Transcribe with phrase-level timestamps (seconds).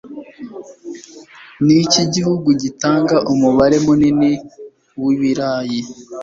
[1.65, 4.31] Niki gihugu gitanga umubare munini
[5.03, 5.79] wibirayi